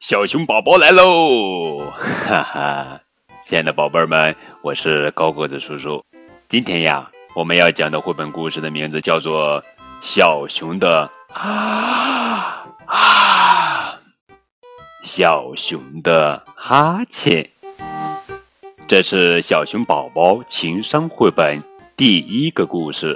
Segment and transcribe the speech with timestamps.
[0.00, 1.90] 小熊宝宝来喽！
[2.26, 3.00] 哈哈，
[3.44, 6.04] 亲爱的宝贝儿们，我是高个子叔叔。
[6.48, 9.62] 今天呀，我们要讲的绘本故事的名字叫做
[10.00, 13.94] 《小熊的啊啊》。
[15.04, 17.48] 小熊的哈欠，
[18.88, 21.62] 这是小熊宝宝情商绘本
[22.00, 23.14] 第一个故事，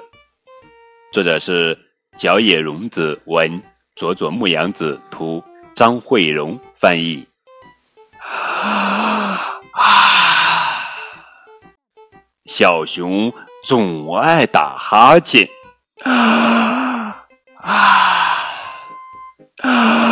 [1.11, 1.75] 作者是
[2.19, 3.63] 角野荣子文，
[3.97, 5.43] 佐佐木阳子图，
[5.75, 7.27] 张慧荣翻译。
[8.19, 9.41] 啊
[9.73, 10.85] 啊！
[12.45, 13.33] 小熊
[13.65, 15.49] 总爱打哈欠。
[16.03, 17.25] 啊
[17.63, 18.37] 啊
[19.63, 20.04] 啊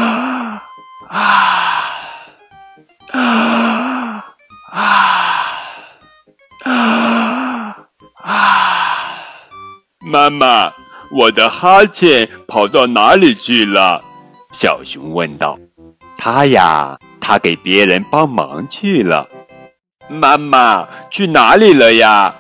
[10.13, 10.71] 妈妈，
[11.11, 14.05] 我的哈欠跑到哪里去了？
[14.53, 15.59] 小熊问道。
[16.19, 16.99] 他呀。
[17.25, 19.29] 他给别人帮忙去了，
[20.09, 22.35] 妈妈去哪里了呀？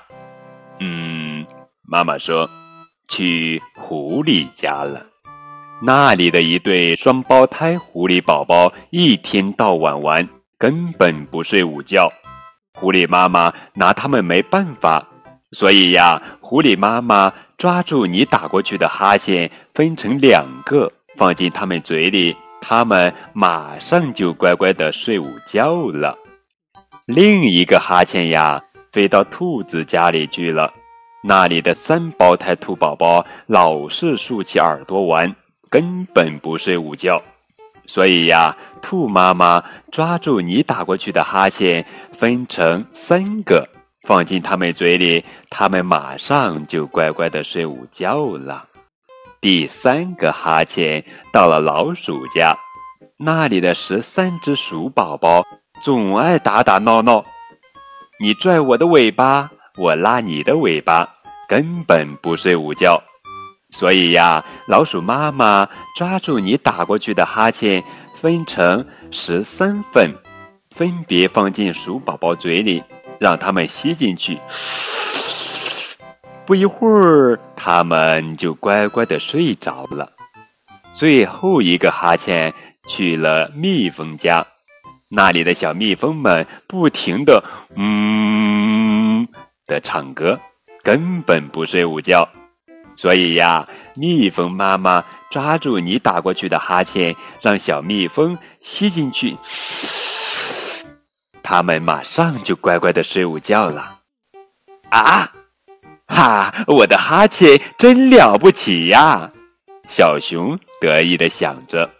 [0.80, 1.46] 嗯，
[1.86, 2.50] 妈妈说
[3.08, 5.06] 去狐狸家了。
[5.82, 10.28] 那里的一对双胞胎狐狸宝宝一天到晚玩，
[10.58, 12.12] 根本不睡午觉。
[12.74, 15.06] 狐狸妈妈拿他们没办法，
[15.52, 22.36] 所以呀，狐狸妈妈抓住你打过去的哈欠，分成两个，放进他们嘴里。
[22.60, 26.16] 他们马上就乖乖的睡午觉了。
[27.06, 30.72] 另一个哈欠呀，飞到兔子家里去了。
[31.24, 35.34] 那里的三胞胎兔宝宝老是竖起耳朵玩，
[35.68, 37.22] 根本不睡午觉。
[37.86, 43.68] 所以呀，兔妈妈抓住你打过去的哈欠，分成三个，
[44.06, 48.66] 放进他们嘴里，他们马上就乖乖的睡午觉了。
[49.40, 52.56] 第三个哈欠到了老鼠家，
[53.18, 55.44] 那里的十三只鼠宝宝
[55.82, 57.24] 总爱打打闹闹，
[58.20, 61.08] 你拽我的尾巴，我拉你的尾巴，
[61.48, 63.02] 根本不睡午觉。
[63.70, 67.82] 所以呀，老鼠妈妈抓住你打过去的哈欠，
[68.16, 70.12] 分成十三份，
[70.70, 72.82] 分别放进鼠宝宝嘴里，
[73.22, 74.40] 让他们吸进去。
[76.44, 80.10] 不一会儿，他们就乖乖的睡着了。
[80.92, 82.52] 最后一个哈欠
[82.88, 84.44] 去了蜜蜂家，
[85.08, 87.44] 那里的小蜜蜂们不停的
[87.76, 89.26] “嗯”
[89.68, 90.40] 的唱歌，
[90.82, 92.28] 根本不睡午觉。
[92.96, 99.38] 所以呀，蜜蜂妈妈抓住你打过去的哈欠，让小蜜蜂吸进去，
[101.42, 104.00] 他们马上就乖乖的睡午觉了。
[104.90, 105.32] 啊！
[106.06, 106.52] 哈！
[106.66, 109.30] 我的哈欠真了不起呀！
[109.88, 111.90] 小熊得意的想着。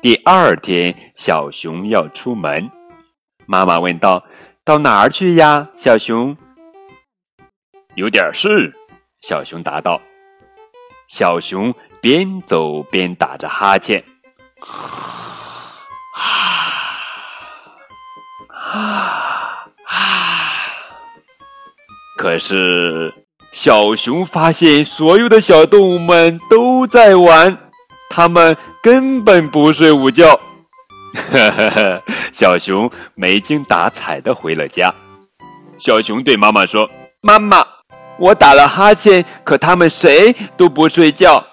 [0.00, 2.70] 第二天，小熊要出门，
[3.46, 4.24] 妈妈问道
[4.64, 6.36] ：“到哪儿去呀？”小熊
[7.96, 8.72] 有点事。
[9.20, 10.00] 小熊答道。
[11.08, 14.04] 小熊边走边打着哈欠，
[18.78, 20.52] 啊啊
[22.16, 23.12] 可是，
[23.52, 27.70] 小熊发现所有的小动物们都在玩，
[28.10, 30.38] 他们根本不睡午觉。
[31.14, 32.02] 呵呵呵，
[32.32, 34.94] 小熊没精打采的回了家。
[35.76, 36.88] 小熊对妈妈说
[37.22, 37.64] ：“妈妈，
[38.18, 41.44] 我打了哈欠，可他们谁都不睡觉。”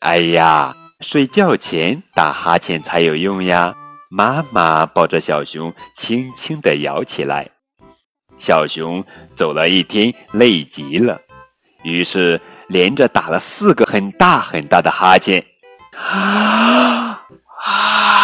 [0.00, 3.74] 哎呀，睡觉前打哈欠才有用呀！
[4.10, 7.46] 妈妈抱着小熊，轻轻地摇起来。
[8.38, 9.04] 小熊
[9.34, 11.20] 走了一天，累极了，
[11.82, 15.44] 于是连着打了四个很大很大的哈欠。
[15.94, 17.22] 啊
[17.64, 18.17] 啊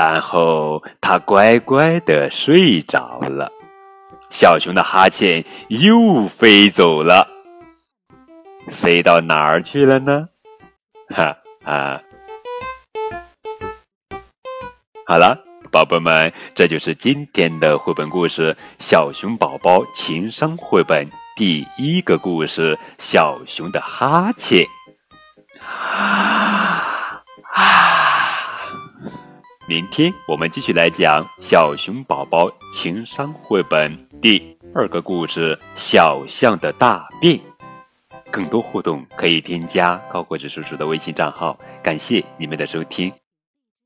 [0.00, 3.52] 然后他乖乖的睡着了。
[4.30, 7.28] 小熊的哈欠又飞走了，
[8.70, 10.28] 飞到哪儿去了呢？
[11.14, 12.00] 哈啊！
[15.06, 15.36] 好了，
[15.70, 21.06] 宝贝们，这就是今天的绘本故事《小熊宝宝情商绘本》
[21.36, 24.64] 第一个故事：小熊的哈欠。
[29.70, 33.96] 明天我们继续来讲小熊宝宝情商绘本。
[34.20, 37.38] 第二个故事：小象的大便。
[38.32, 41.56] 更多互动可以添加高国志叔叔的微信账号。
[41.84, 43.12] 感谢你们的收听。